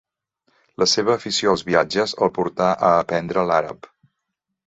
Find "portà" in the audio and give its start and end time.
2.39-2.71